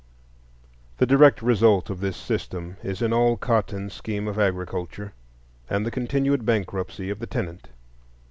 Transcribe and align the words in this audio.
The 0.97 1.05
direct 1.05 1.43
result 1.43 1.91
of 1.91 1.99
this 1.99 2.17
system 2.17 2.77
is 2.81 3.03
an 3.03 3.13
all 3.13 3.37
cotton 3.37 3.91
scheme 3.91 4.27
of 4.27 4.39
agriculture 4.39 5.13
and 5.69 5.85
the 5.85 5.91
continued 5.91 6.43
bankruptcy 6.43 7.11
of 7.11 7.19
the 7.19 7.27
tenant. 7.27 7.69